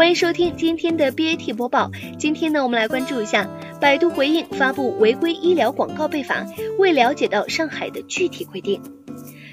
[0.00, 1.90] 欢迎收听今天的 BAT 播报。
[2.18, 3.46] 今天呢，我们来关注一下
[3.78, 6.46] 百度回应发布违规医疗广告被罚，
[6.78, 8.80] 未了解到上海的具体规定。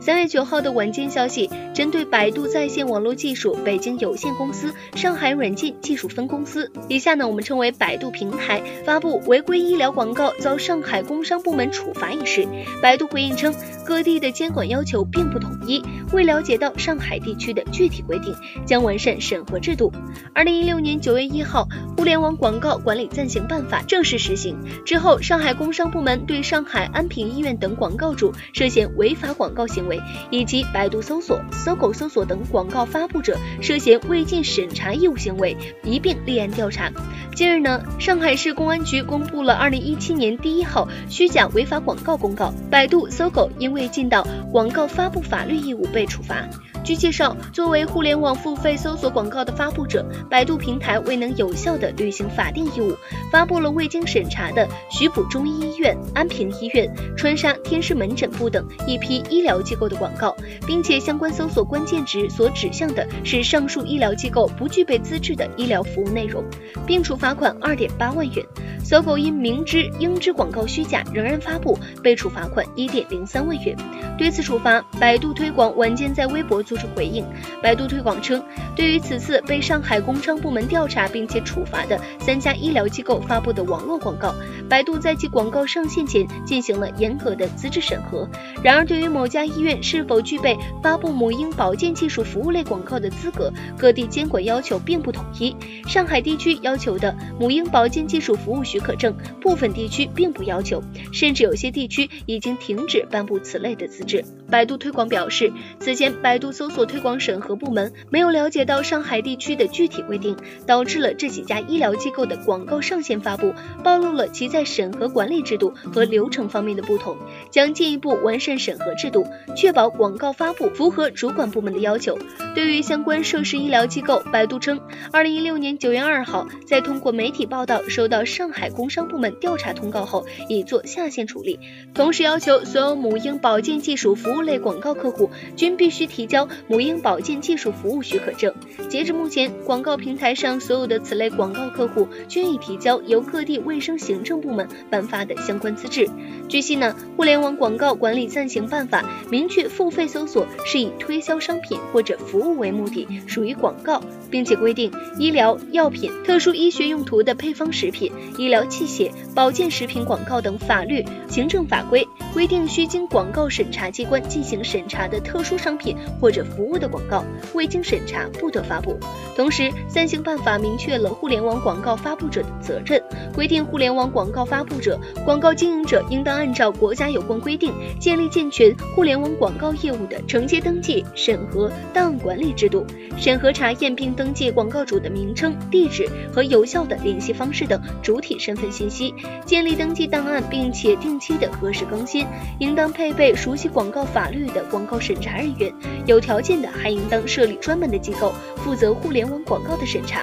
[0.00, 12.48] 三月九号的晚间消息，针对百度在线网络技术北京有限公司、上海软件技术分公司（以下呢我们称为百度平台）发布违规医疗广告遭上海工商部门处罚一事，
[12.80, 13.54] 百度回应称，
[13.90, 18.32] 各地的监管要求并不统一，未了解到上海地区的具体规定，
[18.64, 19.92] 将完善审核制度。
[20.32, 21.66] 二零一六年九月一号，
[21.98, 24.56] 《互联网广告管理暂行办法》正式实行
[24.86, 30.00] 之后，上海工商部门对上海安平医院等广告主涉嫌违法广告行为。
[30.30, 36.92] 以及百度搜索、搜狗搜索等广告发布者涉嫌未尽审查义务行为，一并立案调查。
[37.34, 46.48] 近日呢，上海市公安局公布了二零一七年第一号虚假违法广告公告，百度、搜狗因为未尽到广告发布法律义务被处罚。
[46.82, 52.96] 据介绍，作为互联网付费搜索广告的发布者，百度平台未能有效地履行法定义务，
[53.30, 60.34] 发布了未经审查的徐浦中医医院、安平医院、川沙天师门诊部等一批医疗机构的广告，
[60.66, 66.42] 并且相关搜索关键值所指向的是上述医疗机构不具备资质的医疗服务内容，
[66.86, 68.44] 并处罚款二点八万元。
[68.82, 73.76] 搜狗因明知应知广告虚假，仍然发布，被处罚款一点零三万元。
[74.16, 77.24] 对此处罚，百度推广晚间在微博作出回应。
[77.62, 78.42] 百度推广称，
[78.74, 84.34] 对于此次被上海工商部门调查并且处罚的三家医疗机构发布的网络广告，
[84.68, 88.28] 百度在其广告上线前进行了严格的资质审核。
[88.62, 95.54] 然而，对于某家医院是否具备发布母婴保健技术服务类广告的资格，各地监管要求并不统一。
[95.86, 104.24] 上海地区要求的母婴保健技术服务许可证，部分地区并不要求，甚至有些地区已经停止颁布此类的资质。
[104.50, 110.36] 百度推广表示，此前百度搜索推广审核部门没有了解到上海地区的具体规定，
[110.66, 113.54] 导致了这几家医疗机构的广告上线发布
[113.84, 117.16] 暴露了其在审核管理制度和流程方面的不同，
[117.48, 119.24] 将进一步完善审核制度，
[119.54, 122.18] 确保广告发布符合主管部门的要求。
[122.52, 124.80] 对于相关涉事医疗机构，百度称，
[125.12, 131.60] 二零一六年九月二号，在通过媒体报道收到上海工商部门调查通告后，已做下线处理，
[131.94, 134.16] 同时要求所有母婴保健技术。
[134.22, 138.52] 服务类广告客户均必须提交母婴保健技术服务许可证。
[138.88, 146.08] 截至目前，广告平台上所有的此类广告客户均已提交由各地卫生行政部门颁发的相关资质。
[146.48, 163.90] 据悉呢，互联网广告管理暂行办法明确，付费搜索是以推销商品或者服务为目的，属于广告，并且规定医疗药品、特殊医学用途的配方食品、医疗器械、保健食品广告等法律行政法规规定，需经广告审查。
[163.90, 167.24] 机关进行审查的特殊商品或者服务的广告，
[167.54, 168.96] 未经审查不得发布。
[169.36, 173.02] 同时，暂行办法明确了互联网广告发布者的责任，
[173.34, 182.86] 规定互联网广告发布者、广告经营者应当按照国家有关规定，建立健全互联网广告业务的承接登记、审核、档案管理制度，
[183.18, 189.12] 审核查验并登记广告主的名称、地址和有效的联系方式等主体身份信息，
[189.44, 192.19] 建立登记档案，并且定期的核实更新，
[192.58, 193.90] 应当配备熟悉广。
[193.90, 195.74] 告法律的广告审查人员，
[196.06, 200.22] 有条件的还应当设立专门的机构，负责互联网广告的审查。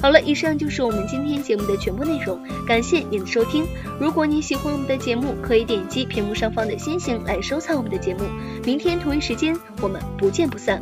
[0.00, 3.66] 好了，以上就是我们今天节目的全部内容，感谢您的收听。
[4.00, 8.20] 如果你喜欢我们的节目，可以点击屏幕上方的星星来收藏我们的节目。
[8.64, 10.80] 明天同一时间，我们不见不散。